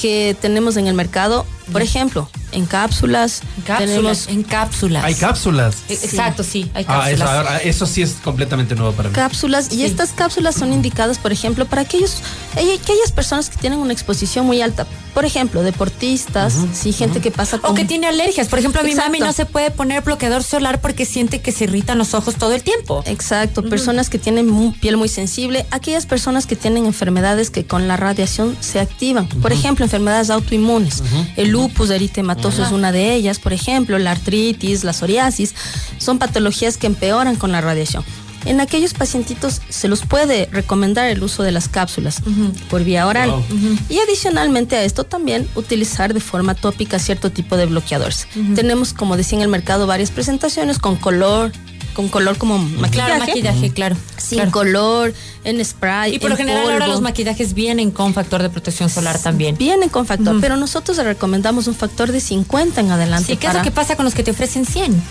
que 0.00 0.36
tenemos 0.40 0.76
en 0.76 0.86
el 0.86 0.94
mercado. 0.94 1.46
Por 1.72 1.82
ejemplo, 1.82 2.28
en 2.52 2.66
cápsulas. 2.66 3.40
En 3.56 3.62
cápsulas. 3.62 3.78
Tenemos 3.90 4.26
En 4.28 4.42
cápsulas. 4.44 5.04
Hay 5.04 5.14
cápsulas. 5.14 5.76
E- 5.88 5.94
Exacto, 5.94 6.44
sí, 6.44 6.70
hay 6.74 6.84
Ah, 6.86 6.98
cápsulas. 6.98 7.12
eso, 7.20 7.24
ahora, 7.28 7.58
eso 7.58 7.86
sí 7.86 8.02
es 8.02 8.12
completamente 8.22 8.74
nuevo 8.76 8.92
para 8.92 9.08
mí. 9.08 9.14
cápsulas 9.14 9.72
y 9.72 9.76
Sí. 9.76 9.84
estas 9.84 10.10
cápsulas 10.10 10.54
son 10.54 10.72
indicadas, 10.72 11.18
por 11.18 11.32
ejemplo, 11.32 11.66
para 11.66 11.82
aquellos 11.82 12.18
ella- 12.56 12.74
aquellas 12.80 13.10
personas 13.10 13.48
que 13.50 13.56
tienen 13.56 13.78
una 13.80 13.92
exposición 13.92 14.46
muy 14.46 14.60
alta. 14.62 14.86
Por 15.16 15.24
ejemplo, 15.24 15.62
deportistas, 15.62 16.52
sí, 16.74 16.92
gente 16.92 17.22
que 17.22 17.30
pasa 17.30 17.56
con 17.56 17.70
O 17.70 17.74
que 17.74 17.86
tiene 17.86 18.06
alergias. 18.06 18.48
Por 18.48 18.58
ejemplo, 18.58 18.82
a 18.82 18.84
mi 18.84 18.90
Exacto. 18.90 19.12
mami 19.12 19.20
no 19.20 19.32
se 19.32 19.46
puede 19.46 19.70
poner 19.70 20.02
bloqueador 20.02 20.42
solar 20.42 20.82
porque 20.82 21.06
siente 21.06 21.40
que 21.40 21.52
se 21.52 21.64
irritan 21.64 21.96
los 21.96 22.12
ojos 22.12 22.34
todo 22.34 22.52
el 22.52 22.62
tiempo. 22.62 23.02
Exacto, 23.06 23.62
personas 23.62 24.10
que 24.10 24.18
tienen 24.18 24.74
piel 24.74 24.98
muy 24.98 25.08
sensible, 25.08 25.64
aquellas 25.70 26.04
personas 26.04 26.44
que 26.44 26.54
tienen 26.54 26.84
enfermedades 26.84 27.48
que 27.48 27.64
con 27.64 27.88
la 27.88 27.96
radiación 27.96 28.58
se 28.60 28.78
activan. 28.78 29.26
Por 29.26 29.54
ejemplo, 29.54 29.86
enfermedades 29.86 30.28
autoinmunes. 30.28 31.02
El 31.36 31.48
lupus 31.48 31.88
eritematoso 31.88 32.62
es 32.62 32.70
una 32.70 32.92
de 32.92 33.14
ellas, 33.14 33.38
por 33.38 33.54
ejemplo, 33.54 33.98
la 33.98 34.10
artritis, 34.10 34.84
la 34.84 34.92
psoriasis, 34.92 35.54
son 35.96 36.18
patologías 36.18 36.76
que 36.76 36.88
empeoran 36.88 37.36
con 37.36 37.52
la 37.52 37.62
radiación. 37.62 38.04
En 38.46 38.60
aquellos 38.60 38.94
pacientitos 38.94 39.60
se 39.68 39.88
los 39.88 40.02
puede 40.06 40.48
recomendar 40.52 41.08
el 41.08 41.22
uso 41.22 41.42
de 41.42 41.52
las 41.52 41.68
cápsulas 41.68 42.22
por 42.70 42.84
vía 42.84 43.06
oral. 43.06 43.30
Wow. 43.30 43.44
Y 43.88 43.98
adicionalmente 43.98 44.76
a 44.76 44.84
esto 44.84 45.04
también 45.04 45.48
utilizar 45.54 46.14
de 46.14 46.20
forma 46.20 46.54
tópica 46.54 46.98
cierto 46.98 47.30
tipo 47.30 47.56
de 47.56 47.66
bloqueadores. 47.66 48.28
Tenemos, 48.54 48.92
como 48.92 49.16
decía 49.16 49.38
en 49.38 49.42
el 49.42 49.48
mercado, 49.48 49.86
varias 49.86 50.10
presentaciones 50.10 50.78
con 50.78 50.96
color, 50.96 51.52
con 51.96 52.08
color 52.08 52.36
como 52.36 52.58
maquillaje. 52.58 52.90
Claro, 52.90 53.18
maquillaje, 53.20 53.70
claro. 53.70 53.96
Sin 54.18 54.36
claro. 54.38 54.52
color, 54.52 55.14
en 55.44 55.64
spray. 55.64 56.14
Y 56.14 56.18
por 56.18 56.28
lo 56.28 56.34
en 56.34 56.38
general 56.38 56.70
ahora 56.70 56.86
los 56.86 57.00
maquillajes 57.00 57.54
vienen 57.54 57.90
con 57.90 58.12
factor 58.12 58.42
de 58.42 58.50
protección 58.50 58.90
solar 58.90 59.18
también. 59.18 59.56
Vienen 59.56 59.88
con 59.88 60.06
factor, 60.06 60.38
pero 60.40 60.56
nosotros 60.56 60.98
le 60.98 61.04
recomendamos 61.04 61.66
un 61.68 61.74
factor 61.74 62.12
de 62.12 62.20
50 62.20 62.80
en 62.82 62.90
adelante. 62.90 63.32
Sí, 63.32 63.36
¿qué 63.38 63.46
es 63.46 63.54
lo 63.54 63.62
que 63.62 63.70
pasa 63.70 63.96
con 63.96 64.04
los 64.04 64.14
que 64.14 64.22
te 64.22 64.30
ofrecen 64.30 64.66
100? 64.66 65.02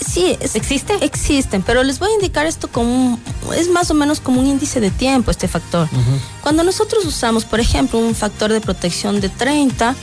Sí, 0.00 0.36
es- 0.40 0.54
¿Existe? 0.54 0.94
Existen, 1.04 1.62
pero 1.62 1.82
les 1.82 1.98
voy 1.98 2.10
a 2.10 2.14
indicar 2.14 2.46
esto 2.46 2.68
como 2.68 2.90
un- 2.94 3.20
es 3.56 3.68
más 3.68 3.90
o 3.90 3.94
menos 3.94 4.20
como 4.20 4.40
un 4.40 4.46
índice 4.46 4.80
de 4.80 4.90
tiempo 4.90 5.30
este 5.30 5.48
factor. 5.48 5.88
Cuando 6.42 6.62
nosotros 6.62 7.04
usamos, 7.04 7.44
por 7.44 7.60
ejemplo, 7.60 7.98
un 7.98 8.14
factor 8.14 8.52
de 8.52 8.60
protección 8.60 9.20
de 9.20 9.28
30 9.28 9.94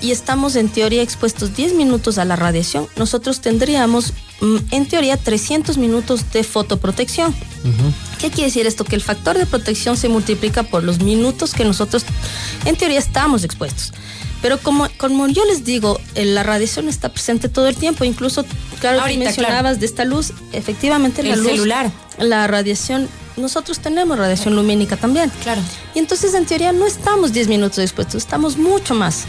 y 0.00 0.12
estamos 0.12 0.56
en 0.56 0.68
teoría 0.68 1.02
expuestos 1.02 1.54
10 1.54 1.74
minutos 1.74 2.16
a 2.18 2.24
la 2.24 2.36
radiación, 2.36 2.86
nosotros 2.96 3.40
tendríamos 3.40 4.12
mm, 4.40 4.56
en 4.70 4.86
teoría 4.88 5.18
300 5.18 5.76
minutos 5.76 6.30
de 6.32 6.42
fotoprotección. 6.44 7.34
¿Qué 8.18 8.30
quiere 8.30 8.46
decir 8.46 8.66
esto? 8.66 8.84
Que 8.84 8.96
el 8.96 9.02
factor 9.02 9.36
de 9.36 9.44
protección 9.44 9.98
se 9.98 10.08
multiplica 10.08 10.62
por 10.62 10.82
los 10.82 11.00
minutos 11.00 11.52
que 11.52 11.64
nosotros 11.64 12.04
en 12.64 12.74
teoría 12.76 12.98
estamos 12.98 13.44
expuestos. 13.44 13.92
Pero 14.42 14.58
como, 14.58 14.88
como 14.96 15.28
yo 15.28 15.44
les 15.44 15.64
digo, 15.64 16.00
eh, 16.14 16.24
la 16.24 16.42
radiación 16.42 16.88
está 16.88 17.10
presente 17.10 17.48
todo 17.48 17.68
el 17.68 17.76
tiempo, 17.76 18.04
incluso, 18.04 18.44
claro, 18.80 19.00
Ahorita, 19.02 19.24
mencionabas 19.24 19.60
claro. 19.62 19.76
de 19.76 19.86
esta 19.86 20.04
luz, 20.04 20.32
efectivamente 20.52 21.22
la 21.22 21.34
El 21.34 21.40
luz, 21.40 21.52
celular. 21.52 21.90
la 22.18 22.46
radiación, 22.46 23.08
nosotros 23.36 23.80
tenemos 23.80 24.18
radiación 24.18 24.56
lumínica 24.56 24.96
también. 24.96 25.30
Claro. 25.42 25.60
Y 25.94 25.98
entonces 25.98 26.34
en 26.34 26.46
teoría 26.46 26.72
no 26.72 26.86
estamos 26.86 27.32
10 27.32 27.48
minutos 27.48 27.78
expuestos, 27.78 28.16
estamos 28.16 28.56
mucho 28.56 28.94
más. 28.94 29.24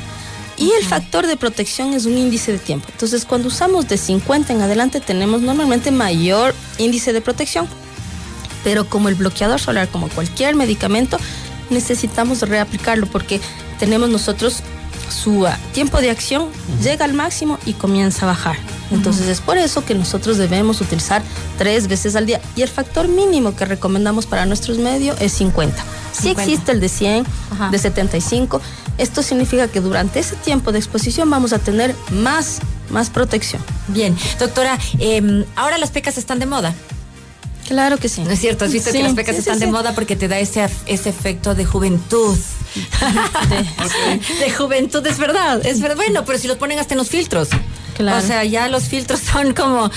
Y 0.57 0.71
el 0.73 0.85
factor 0.85 1.27
de 1.27 1.37
protección 1.37 1.93
es 1.93 2.05
un 2.05 2.17
índice 2.17 2.51
de 2.51 2.59
tiempo. 2.59 2.87
Entonces 2.91 3.25
cuando 3.25 3.47
usamos 3.47 3.87
de 3.87 3.97
50 3.97 4.53
en 4.53 4.61
adelante 4.61 4.99
tenemos 5.01 5.41
normalmente 5.41 5.91
mayor 5.91 6.53
índice 6.77 7.13
de 7.13 7.21
protección. 7.21 7.67
Pero 8.63 8.87
como 8.87 9.09
el 9.09 9.15
bloqueador 9.15 9.59
solar, 9.59 9.87
como 9.89 10.07
cualquier 10.09 10.55
medicamento, 10.55 11.17
necesitamos 11.71 12.41
reaplicarlo 12.41 13.07
porque 13.07 13.41
tenemos 13.79 14.09
nosotros 14.09 14.61
su 15.21 15.45
ah, 15.45 15.57
tiempo 15.73 15.99
de 16.01 16.09
acción 16.09 16.49
llega 16.81 17.05
al 17.05 17.13
máximo 17.13 17.59
y 17.65 17.73
comienza 17.73 18.25
a 18.25 18.29
bajar. 18.29 18.57
Entonces 18.91 19.27
es 19.27 19.39
por 19.39 19.57
eso 19.57 19.85
que 19.85 19.95
nosotros 19.95 20.37
debemos 20.37 20.81
utilizar 20.81 21.21
tres 21.57 21.87
veces 21.87 22.15
al 22.15 22.25
día. 22.25 22.41
Y 22.55 22.61
el 22.61 22.69
factor 22.69 23.07
mínimo 23.07 23.55
que 23.55 23.65
recomendamos 23.65 24.25
para 24.25 24.45
nuestros 24.45 24.77
medios 24.79 25.19
es 25.21 25.31
50. 25.33 25.81
Si 26.11 26.23
50. 26.23 26.41
existe 26.43 26.71
el 26.71 26.79
de 26.81 26.89
100, 26.89 27.25
Ajá. 27.51 27.69
de 27.69 27.77
75, 27.77 28.61
esto 28.97 29.23
significa 29.23 29.67
que 29.67 29.79
durante 29.79 30.19
ese 30.19 30.35
tiempo 30.35 30.71
de 30.71 30.79
exposición 30.79 31.29
vamos 31.29 31.53
a 31.53 31.59
tener 31.59 31.95
más, 32.11 32.59
más 32.89 33.09
protección. 33.09 33.61
Bien. 33.87 34.15
Doctora, 34.39 34.77
eh, 34.99 35.45
ahora 35.55 35.77
las 35.77 35.91
pecas 35.91 36.17
están 36.17 36.39
de 36.39 36.47
moda. 36.47 36.73
Claro 37.67 37.97
que 37.97 38.09
sí. 38.09 38.21
¿No 38.23 38.31
es 38.31 38.39
cierto? 38.39 38.65
Has 38.65 38.73
visto 38.73 38.91
Sí, 38.91 38.97
que 38.97 39.03
las 39.03 39.13
pecas 39.13 39.35
sí, 39.35 39.41
sí, 39.41 39.49
están 39.49 39.59
de 39.59 39.67
sí. 39.67 39.71
moda 39.71 39.95
porque 39.95 40.17
te 40.17 40.27
da 40.27 40.39
ese, 40.39 40.67
ese 40.87 41.09
efecto 41.09 41.55
de 41.55 41.63
juventud. 41.63 42.37
de 44.39 44.51
juventud, 44.51 45.05
es 45.05 45.17
verdad. 45.17 45.65
Es 45.65 45.81
verdad. 45.81 45.95
Bueno, 45.95 46.23
pero 46.25 46.37
si 46.37 46.47
los 46.47 46.57
ponen 46.57 46.79
hasta 46.79 46.93
en 46.93 46.99
los 46.99 47.09
filtros. 47.09 47.49
Claro. 47.95 48.17
O 48.17 48.21
sea, 48.21 48.43
ya 48.43 48.67
los 48.67 48.85
filtros 48.85 49.19
son 49.19 49.53
como. 49.53 49.89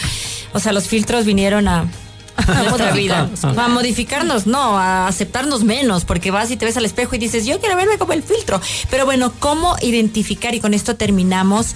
O 0.52 0.60
sea, 0.60 0.72
los 0.72 0.88
filtros 0.88 1.24
vinieron 1.24 1.68
a. 1.68 1.88
a 2.36 2.62
nuestra 2.62 2.92
vida. 2.92 3.28
A 3.42 3.68
modificarnos, 3.68 4.46
no, 4.46 4.78
a 4.78 5.06
aceptarnos 5.06 5.64
menos, 5.64 6.04
porque 6.04 6.30
vas 6.30 6.50
y 6.50 6.56
te 6.56 6.64
ves 6.64 6.76
al 6.76 6.84
espejo 6.84 7.14
y 7.14 7.18
dices, 7.18 7.46
yo 7.46 7.60
quiero 7.60 7.76
verme 7.76 7.98
como 7.98 8.12
el 8.12 8.22
filtro. 8.22 8.60
Pero 8.90 9.04
bueno, 9.04 9.32
¿cómo 9.38 9.76
identificar? 9.82 10.54
Y 10.54 10.60
con 10.60 10.74
esto 10.74 10.96
terminamos. 10.96 11.74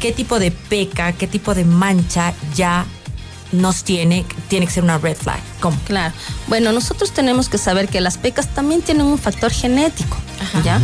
¿Qué 0.00 0.12
tipo 0.12 0.38
de 0.38 0.52
peca, 0.52 1.12
qué 1.12 1.26
tipo 1.26 1.56
de 1.56 1.64
mancha 1.64 2.32
ya 2.54 2.86
nos 3.52 3.84
tiene? 3.84 4.24
Tiene 4.48 4.66
que 4.66 4.72
ser 4.72 4.84
una 4.84 4.98
red 4.98 5.16
flag. 5.16 5.40
¿Cómo? 5.60 5.78
Claro. 5.86 6.14
Bueno, 6.46 6.72
nosotros 6.72 7.12
tenemos 7.12 7.48
que 7.48 7.58
saber 7.58 7.88
que 7.88 8.00
las 8.00 8.18
pecas 8.18 8.54
también 8.54 8.82
tienen 8.82 9.06
un 9.06 9.18
factor 9.18 9.50
genético, 9.50 10.16
Ajá. 10.40 10.62
¿ya? 10.62 10.80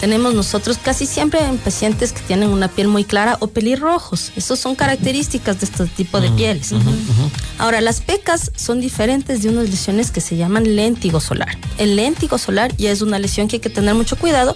Tenemos 0.00 0.34
nosotros 0.34 0.78
casi 0.82 1.06
siempre 1.06 1.40
en 1.40 1.56
pacientes 1.56 2.12
que 2.12 2.20
tienen 2.20 2.50
una 2.50 2.68
piel 2.68 2.86
muy 2.86 3.04
clara 3.04 3.38
o 3.40 3.46
pelirrojos. 3.46 4.30
Esas 4.36 4.58
son 4.58 4.74
características 4.74 5.58
de 5.60 5.66
este 5.66 5.86
tipo 5.86 6.20
de 6.20 6.30
pieles. 6.30 6.74
Ahora, 7.58 7.80
las 7.80 8.02
pecas 8.02 8.50
son 8.56 8.80
diferentes 8.80 9.42
de 9.42 9.48
unas 9.48 9.70
lesiones 9.70 10.10
que 10.10 10.20
se 10.20 10.36
llaman 10.36 10.76
léntigo 10.76 11.18
solar. 11.18 11.56
El 11.78 11.96
léntigo 11.96 12.36
solar 12.36 12.76
ya 12.76 12.90
es 12.90 13.00
una 13.00 13.18
lesión 13.18 13.48
que 13.48 13.56
hay 13.56 13.60
que 13.60 13.70
tener 13.70 13.94
mucho 13.94 14.16
cuidado 14.16 14.54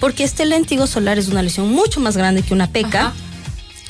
porque 0.00 0.24
este 0.24 0.46
léntigo 0.46 0.88
solar 0.88 1.16
es 1.16 1.28
una 1.28 1.42
lesión 1.42 1.70
mucho 1.70 2.00
más 2.00 2.16
grande 2.16 2.42
que 2.42 2.52
una 2.52 2.66
peca 2.66 3.00
Ajá. 3.00 3.12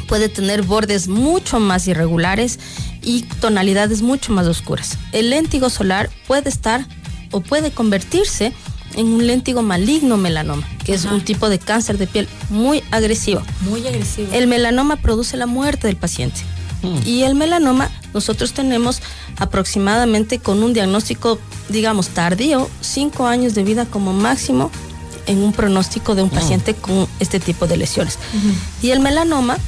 Puede 0.02 0.28
tener 0.28 0.62
bordes 0.62 1.08
mucho 1.08 1.60
más 1.60 1.86
irregulares 1.88 2.58
y 3.02 3.22
tonalidades 3.40 4.02
mucho 4.02 4.32
más 4.32 4.46
oscuras. 4.46 4.98
El 5.12 5.30
léntigo 5.30 5.70
solar 5.70 6.10
puede 6.26 6.48
estar 6.48 6.86
o 7.30 7.40
puede 7.40 7.70
convertirse 7.70 8.52
en 8.94 9.06
un 9.06 9.26
léntigo 9.26 9.62
maligno 9.62 10.16
melanoma, 10.16 10.66
que 10.84 10.94
es 10.94 11.04
un 11.04 11.22
tipo 11.22 11.48
de 11.48 11.58
cáncer 11.58 11.98
de 11.98 12.06
piel 12.06 12.28
muy 12.50 12.82
agresivo. 12.90 13.42
Muy 13.62 13.86
agresivo. 13.86 14.28
El 14.32 14.46
melanoma 14.46 14.96
produce 14.96 15.36
la 15.36 15.46
muerte 15.46 15.86
del 15.86 15.96
paciente. 15.96 16.42
Y 17.06 17.22
el 17.22 17.36
melanoma 17.36 17.90
nosotros 18.12 18.52
tenemos 18.52 19.00
aproximadamente 19.36 20.40
con 20.40 20.64
un 20.64 20.72
diagnóstico, 20.72 21.38
digamos, 21.68 22.08
tardío, 22.08 22.68
cinco 22.80 23.26
años 23.26 23.54
de 23.54 23.62
vida 23.62 23.86
como 23.86 24.12
máximo 24.12 24.70
en 25.26 25.38
un 25.38 25.52
pronóstico 25.52 26.16
de 26.16 26.22
un 26.22 26.30
paciente 26.30 26.74
con 26.74 27.06
este 27.20 27.38
tipo 27.38 27.68
de 27.68 27.76
lesiones. 27.76 28.18
Y 28.82 28.90
el 28.90 29.00
melanoma 29.00 29.58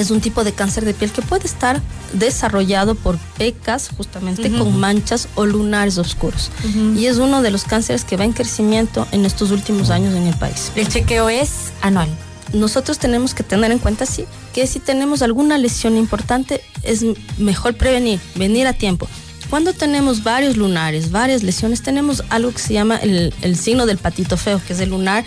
es 0.00 0.10
un 0.10 0.20
tipo 0.20 0.44
de 0.44 0.52
cáncer 0.52 0.84
de 0.84 0.94
piel 0.94 1.10
que 1.12 1.22
puede 1.22 1.46
estar 1.46 1.80
desarrollado 2.12 2.94
por 2.94 3.18
pecas 3.38 3.90
justamente 3.96 4.50
con 4.50 4.78
manchas 4.78 5.28
o 5.34 5.46
lunares 5.46 5.98
oscuros. 5.98 6.50
Y 6.96 7.06
es 7.06 7.18
uno 7.18 7.42
de 7.42 7.50
los 7.50 7.64
cánceres 7.64 8.04
que 8.04 8.16
va 8.16 8.24
en 8.24 8.32
crecimiento 8.32 9.06
en 9.12 9.24
estos 9.24 9.50
últimos 9.50 9.90
años 9.90 10.14
en 10.14 10.26
el 10.26 10.34
país 10.34 10.72
El 10.76 10.88
chequeo 10.88 11.28
es 11.28 11.72
anual. 11.80 12.08
nosotros 12.52 12.98
tenemos 12.98 13.34
que 13.34 13.42
tener 13.42 13.70
en 13.72 13.78
cuenta, 13.78 14.06
sí, 14.06 14.26
que 14.52 14.66
si 14.66 14.78
tenemos 14.78 15.22
alguna 15.22 15.58
lesión 15.58 15.96
importante, 15.96 16.60
es 16.82 17.04
mejor 17.38 17.76
prevenir, 17.76 18.20
venir 18.36 18.66
a 18.66 18.72
tiempo. 18.72 19.08
Cuando 19.50 19.72
tenemos 19.72 20.22
varios 20.24 20.56
lunares, 20.56 21.10
varias 21.10 21.42
lesiones, 21.42 21.82
tenemos 21.82 22.24
algo 22.30 22.50
que 22.52 22.58
se 22.58 22.72
llama 22.72 22.96
el, 22.96 23.32
el 23.42 23.56
signo 23.56 23.86
del 23.86 23.98
patito 23.98 24.36
feo, 24.36 24.60
que 24.66 24.72
es 24.72 24.80
el 24.80 24.90
lunar 24.90 25.24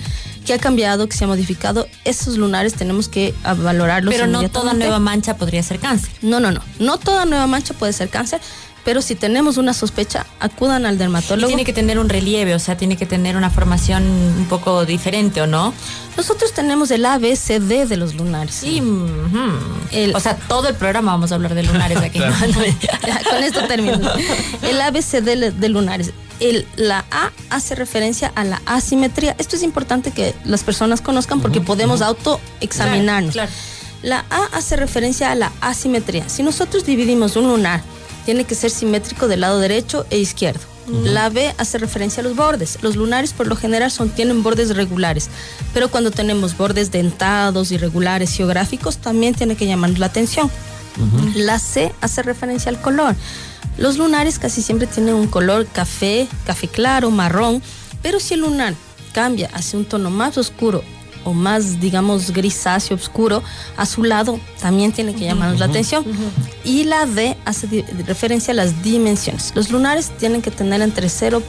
que 0.48 0.54
ha 0.54 0.60
cambiado, 0.60 1.10
que 1.10 1.16
se 1.16 1.26
ha 1.26 1.28
modificado. 1.28 1.88
Esos 2.06 2.38
lunares 2.38 2.74
tenemos 2.74 3.10
que 3.10 3.36
valorarlos. 3.44 4.14
Pero 4.14 4.28
no 4.28 4.50
toda 4.50 4.74
nueva 4.74 4.98
mancha 4.98 5.36
podría 5.36 5.62
ser 5.62 5.78
cáncer. 5.78 6.10
No, 6.22 6.40
no, 6.40 6.52
no. 6.52 6.62
No 6.80 6.98
toda 6.98 7.26
nueva 7.26 7.48
mancha 7.48 7.74
puede 7.74 7.92
ser 7.92 8.08
cáncer, 8.10 8.40
pero 8.88 9.02
si 9.02 9.16
tenemos 9.16 9.58
una 9.58 9.74
sospecha, 9.74 10.26
acudan 10.40 10.86
al 10.86 10.96
Y 10.96 10.98
dermatólogo. 11.00 11.48
tiene 11.50 11.66
que 11.66 11.74
tener 11.74 12.00
un 12.00 12.08
relieve, 12.08 12.56
o 12.56 12.60
sea, 12.60 12.78
tiene 12.78 12.96
que 12.96 13.06
tener 13.06 13.36
una 13.36 13.50
formación 13.50 14.04
un 14.04 14.46
poco 14.48 14.86
diferente, 14.86 15.42
¿o 15.42 15.46
no? 15.46 15.74
Nosotros 16.16 16.54
tenemos 16.54 16.90
el 16.92 17.06
ABCD 17.06 17.86
de 17.86 17.98
los 17.98 18.16
lunares. 18.16 18.56
Sí. 18.56 18.82
El- 19.92 20.16
o 20.16 20.20
sea, 20.22 20.38
todo 20.38 20.70
el 20.70 20.76
programa 20.76 21.12
vamos 21.12 21.34
a 21.34 21.36
hablar 21.36 21.54
de 21.54 21.64
lunares 21.64 21.98
aquí. 21.98 22.18
Claro. 22.28 22.48
¿no? 22.48 22.64
Ya, 23.06 23.22
con 23.30 23.44
esto 23.44 23.68
termino. 23.68 24.10
El 24.62 24.80
ABC 24.80 25.22
de, 25.22 25.68
lunares. 25.68 26.14
El, 26.40 26.66
la 26.78 27.04
A 27.12 27.32
hace 27.50 27.76
referencia 27.76 28.32
a 28.36 28.46
la 28.46 28.62
asimetría. 28.66 29.36
Esto 29.38 29.58
es 29.58 29.64
importante 29.64 30.12
que 30.12 30.34
las 30.46 30.64
personas 30.64 31.02
conozcan 31.02 31.42
porque 31.42 31.60
podemos 31.60 32.02
autoexaminarnos. 32.02 33.34
Claro, 33.34 33.52
La 34.02 34.24
A 34.30 34.46
hace 34.54 34.78
referencia 34.78 35.30
a 35.30 35.36
la 35.36 35.52
asimetría. 35.60 36.30
Si 36.30 36.42
nosotros 36.42 36.86
dividimos 36.86 37.36
un 37.36 37.50
lunar, 37.50 37.82
tiene 38.28 38.44
que 38.44 38.56
ser 38.56 38.72
simétrico 38.72 39.30
del 39.30 39.40
lado 39.40 39.58
derecho 39.62 40.06
e 40.10 40.18
izquierdo. 40.18 40.60
La 40.90 41.30
B 41.30 41.56
hace 41.58 41.78
referencia 41.78 42.20
a 42.20 42.26
los 42.26 42.36
bordes. 42.36 42.78
Los 42.82 42.98
lunares 42.98 43.32
por 43.32 43.48
lo 43.48 43.56
general 43.56 43.90
son, 43.90 44.10
tienen 44.10 44.44
bordes 44.44 44.76
regulares, 44.76 45.30
pero 45.74 45.90
cuando 45.90 46.12
tenemos 46.12 46.58
bordes 46.58 46.92
dentados, 46.92 47.72
irregulares, 47.72 48.36
geográficos, 48.36 48.98
también 48.98 49.34
tiene 49.34 49.56
que 49.56 49.66
llamarnos 49.66 50.00
la 50.00 50.08
atención. 50.08 50.52
La 51.36 51.58
C 51.58 51.94
hace 52.02 52.22
referencia 52.22 52.70
al 52.70 52.82
color. 52.82 53.16
Los 53.78 53.98
lunares 53.98 54.40
casi 54.40 54.62
siempre 54.62 54.88
tienen 54.88 55.16
un 55.16 55.28
color 55.28 55.66
café, 55.66 56.28
café 56.46 56.68
claro, 56.68 57.12
marrón, 57.12 57.64
pero 58.02 58.20
si 58.20 58.34
el 58.34 58.42
lunar 58.42 58.74
cambia 59.14 59.50
hacia 59.54 59.80
un 59.80 59.86
tono 59.86 60.10
más 60.10 60.38
oscuro 60.38 60.84
o 61.24 61.34
más, 61.34 61.80
digamos, 61.80 62.32
grisáceo, 62.32 62.96
oscuro, 62.98 63.44
azulado, 63.76 64.40
también 64.62 64.92
tiene 64.92 65.14
que 65.16 65.26
llamarnos 65.26 65.60
la 65.60 65.66
atención. 65.66 66.06
Y 66.64 66.84
la 66.86 67.06
D 67.06 67.38
hace 67.46 67.68
di- 67.68 67.82
referencia 68.06 68.52
a 68.52 68.56
las 68.56 68.82
dimensiones. 68.84 69.52
Los 69.56 69.70
lunares 69.72 70.12
tienen 70.18 70.42
que 70.42 70.52
tener 70.52 70.82
entre 70.82 71.10
0. 71.10 71.42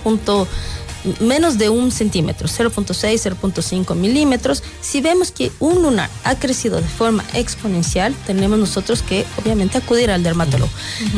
menos 1.21 1.59
de 1.59 1.69
un 1.69 1.93
centímetro, 1.93 2.49
0.6, 2.49 3.37
0.5 3.41 3.95
milímetros. 3.95 4.65
Si 4.81 5.01
vemos 5.01 5.31
que 5.31 5.53
un 5.61 5.81
lunar 5.81 6.11
ha 6.25 6.35
crecido 6.35 6.81
de 6.81 6.89
forma 6.89 7.25
exponencial, 7.35 8.13
tenemos 8.27 8.59
nosotros 8.59 9.03
que 9.03 9.25
obviamente 9.41 9.79
acudir 9.79 10.11
al 10.11 10.25
dermatólogo. 10.25 10.71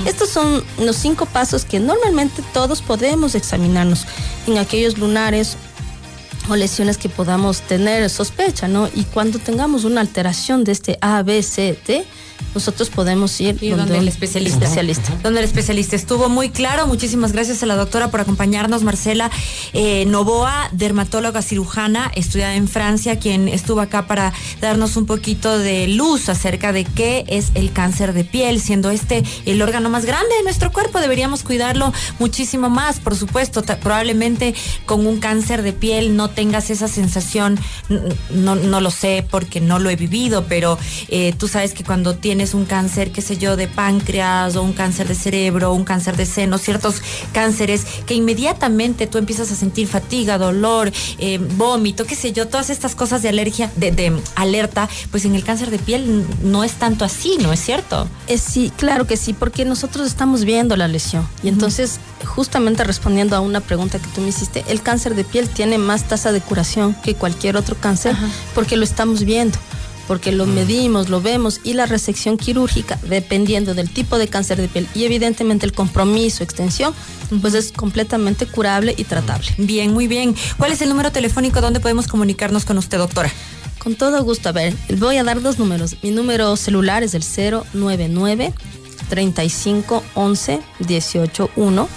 Estos 0.06 0.28
son 0.28 0.62
los 0.80 0.96
cinco 0.96 1.24
pasos 1.26 1.64
que 1.64 1.80
normalmente 1.80 2.42
todos 2.52 2.82
podemos 2.82 3.34
examinarnos 3.34 4.04
en 4.46 4.58
aquellos 4.58 4.98
lunares 4.98 5.56
o 6.50 6.56
lesiones 6.56 6.98
que 6.98 7.08
podamos 7.08 7.62
tener 7.62 8.08
sospecha, 8.10 8.68
¿no? 8.68 8.88
Y 8.94 9.04
cuando 9.04 9.38
tengamos 9.38 9.84
una 9.84 10.00
alteración 10.00 10.64
de 10.64 10.72
este 10.72 10.98
A, 11.00 11.22
B, 11.22 11.42
C, 11.42 11.78
D, 11.86 12.04
nosotros 12.54 12.90
podemos 12.90 13.40
ir 13.40 13.58
donde, 13.76 13.98
el 13.98 14.08
especialista. 14.08 14.64
especialista. 14.64 15.12
Donde 15.22 15.40
el 15.40 15.44
especialista 15.44 15.94
estuvo 15.94 16.28
muy 16.28 16.50
claro. 16.50 16.86
Muchísimas 16.86 17.32
gracias 17.32 17.62
a 17.62 17.66
la 17.66 17.76
doctora 17.76 18.10
por 18.10 18.20
acompañarnos, 18.20 18.82
Marcela 18.82 19.30
eh, 19.72 20.04
Novoa, 20.06 20.68
dermatóloga 20.72 21.42
cirujana, 21.42 22.10
estudiada 22.14 22.56
en 22.56 22.66
Francia, 22.66 23.18
quien 23.18 23.46
estuvo 23.46 23.80
acá 23.80 24.06
para 24.06 24.32
darnos 24.60 24.96
un 24.96 25.06
poquito 25.06 25.58
de 25.58 25.86
luz 25.88 26.28
acerca 26.28 26.72
de 26.72 26.84
qué 26.84 27.24
es 27.28 27.50
el 27.54 27.72
cáncer 27.72 28.12
de 28.12 28.24
piel, 28.24 28.60
siendo 28.60 28.90
este 28.90 29.22
el 29.46 29.62
órgano 29.62 29.88
más 29.88 30.04
grande 30.04 30.34
de 30.36 30.42
nuestro 30.42 30.72
cuerpo. 30.72 31.00
Deberíamos 31.00 31.44
cuidarlo 31.44 31.92
muchísimo 32.18 32.68
más, 32.68 32.98
por 32.98 33.14
supuesto. 33.14 33.62
Probablemente 33.62 34.54
con 34.86 35.06
un 35.06 35.20
cáncer 35.20 35.62
de 35.62 35.72
piel 35.72 36.16
no 36.16 36.30
tengas 36.40 36.70
esa 36.70 36.88
sensación, 36.88 37.58
no, 38.30 38.54
no 38.54 38.80
lo 38.80 38.90
sé 38.90 39.22
porque 39.30 39.60
no 39.60 39.78
lo 39.78 39.90
he 39.90 39.96
vivido, 39.96 40.46
pero 40.48 40.78
eh, 41.08 41.34
tú 41.36 41.48
sabes 41.48 41.74
que 41.74 41.84
cuando 41.84 42.14
tienes 42.14 42.54
un 42.54 42.64
cáncer, 42.64 43.12
qué 43.12 43.20
sé 43.20 43.36
yo, 43.36 43.56
de 43.56 43.68
páncreas 43.68 44.56
o 44.56 44.62
un 44.62 44.72
cáncer 44.72 45.06
de 45.06 45.14
cerebro, 45.14 45.74
un 45.74 45.84
cáncer 45.84 46.16
de 46.16 46.24
seno, 46.24 46.56
ciertos 46.56 47.02
cánceres 47.34 47.84
que 48.06 48.14
inmediatamente 48.14 49.06
tú 49.06 49.18
empiezas 49.18 49.52
a 49.52 49.54
sentir 49.54 49.86
fatiga, 49.86 50.38
dolor, 50.38 50.90
eh, 51.18 51.36
vómito, 51.58 52.06
qué 52.06 52.14
sé 52.14 52.32
yo, 52.32 52.48
todas 52.48 52.70
estas 52.70 52.94
cosas 52.94 53.20
de 53.20 53.28
alergia, 53.28 53.70
de, 53.76 54.18
alerta, 54.34 54.88
pues 55.10 55.26
en 55.26 55.34
el 55.34 55.44
cáncer 55.44 55.70
de 55.70 55.78
piel 55.78 56.24
no 56.42 56.64
es 56.64 56.72
tanto 56.72 57.04
así, 57.04 57.36
¿no 57.38 57.52
es 57.52 57.60
cierto? 57.60 58.08
Es, 58.28 58.40
sí, 58.40 58.72
claro 58.78 59.06
que 59.06 59.18
sí, 59.18 59.34
porque 59.34 59.66
nosotros 59.66 60.06
estamos 60.06 60.46
viendo 60.46 60.74
la 60.74 60.88
lesión 60.88 61.28
y 61.42 61.48
entonces 61.48 62.00
justamente 62.24 62.84
respondiendo 62.84 63.36
a 63.36 63.40
una 63.40 63.60
pregunta 63.60 63.98
que 63.98 64.08
tú 64.14 64.20
me 64.20 64.28
hiciste, 64.28 64.64
el 64.68 64.82
cáncer 64.82 65.14
de 65.14 65.24
piel 65.24 65.48
tiene 65.48 65.78
más 65.78 66.04
tasa 66.04 66.19
de 66.24 66.40
curación 66.40 66.94
que 67.02 67.14
cualquier 67.14 67.56
otro 67.56 67.76
cáncer 67.76 68.14
porque 68.54 68.76
lo 68.76 68.84
estamos 68.84 69.24
viendo 69.24 69.58
porque 70.10 70.32
lo 70.32 70.44
medimos, 70.44 71.08
lo 71.08 71.20
vemos 71.20 71.60
y 71.62 71.74
la 71.74 71.86
resección 71.86 72.36
quirúrgica, 72.36 72.98
dependiendo 73.08 73.74
del 73.74 73.88
tipo 73.88 74.18
de 74.18 74.26
cáncer 74.26 74.60
de 74.60 74.66
piel 74.66 74.88
y 74.92 75.04
evidentemente 75.04 75.66
el 75.66 75.72
compromiso, 75.72 76.42
extensión, 76.42 76.92
pues 77.40 77.54
es 77.54 77.70
completamente 77.70 78.44
curable 78.44 78.92
y 78.96 79.04
tratable. 79.04 79.46
Bien, 79.56 79.92
muy 79.92 80.08
bien. 80.08 80.34
¿Cuál 80.56 80.72
es 80.72 80.82
el 80.82 80.88
número 80.88 81.12
telefónico 81.12 81.60
donde 81.60 81.78
podemos 81.78 82.08
comunicarnos 82.08 82.64
con 82.64 82.76
usted, 82.76 82.98
doctora? 82.98 83.30
Con 83.78 83.94
todo 83.94 84.24
gusto. 84.24 84.48
A 84.48 84.52
ver, 84.52 84.74
voy 84.98 85.16
a 85.16 85.22
dar 85.22 85.40
dos 85.42 85.60
números. 85.60 85.94
Mi 86.02 86.10
número 86.10 86.56
celular 86.56 87.04
es 87.04 87.14
el 87.14 87.22
099 87.72 88.52
35 89.10 90.02
11 90.14 90.60
18 90.80 91.50
1 91.54 91.88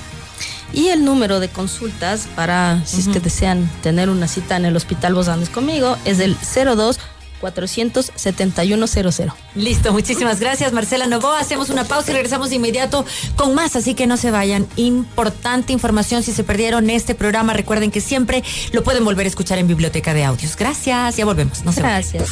y 0.73 0.89
el 0.89 1.05
número 1.05 1.39
de 1.39 1.49
consultas 1.49 2.27
para 2.35 2.81
si 2.85 3.01
es 3.01 3.07
que 3.07 3.19
desean 3.19 3.69
tener 3.81 4.09
una 4.09 4.27
cita 4.27 4.57
en 4.57 4.65
el 4.65 4.75
Hospital 4.75 5.13
Vos 5.13 5.29
conmigo 5.53 5.97
es 6.05 6.19
el 6.19 6.35
02 6.35 6.99
47100. 7.43 9.31
Listo, 9.55 9.91
muchísimas 9.91 10.39
gracias 10.39 10.71
Marcela 10.71 11.07
Novoa. 11.07 11.39
Hacemos 11.39 11.69
una 11.69 11.83
pausa 11.83 12.11
y 12.11 12.13
regresamos 12.13 12.49
de 12.49 12.55
inmediato 12.55 13.05
con 13.35 13.53
más, 13.53 13.75
así 13.75 13.95
que 13.95 14.07
no 14.07 14.15
se 14.15 14.31
vayan. 14.31 14.65
Importante 14.77 15.73
información 15.73 16.23
si 16.23 16.31
se 16.31 16.45
perdieron 16.45 16.89
este 16.89 17.15
programa. 17.15 17.53
Recuerden 17.53 17.91
que 17.91 17.99
siempre 17.99 18.43
lo 18.71 18.83
pueden 18.83 19.03
volver 19.03 19.25
a 19.25 19.29
escuchar 19.29 19.57
en 19.57 19.67
Biblioteca 19.67 20.13
de 20.13 20.23
Audios. 20.23 20.55
Gracias, 20.55 21.17
ya 21.17 21.25
volvemos. 21.25 21.65
No 21.65 21.73
se 21.73 21.81
gracias. 21.81 22.29